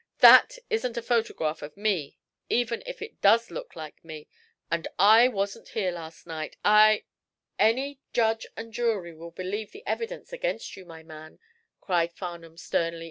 "That 0.17 0.57
isn't 0.71 0.97
a 0.97 1.01
photograph 1.03 1.61
of 1.61 1.77
me, 1.77 2.17
even 2.49 2.81
if 2.87 3.03
it 3.03 3.21
does 3.21 3.51
look 3.51 3.75
like 3.75 4.03
me, 4.03 4.27
and 4.71 4.87
I 4.97 5.27
wasn't 5.27 5.67
here 5.69 5.91
last 5.91 6.25
night. 6.25 6.57
I" 6.65 7.03
"Any 7.59 7.99
judge 8.11 8.47
and 8.57 8.73
jury 8.73 9.13
will 9.13 9.29
believe 9.29 9.71
the 9.73 9.85
evidence 9.85 10.33
against 10.33 10.75
you, 10.75 10.85
my 10.85 11.03
man," 11.03 11.37
cried 11.81 12.13
Farnum, 12.13 12.57
sternly. 12.57 12.99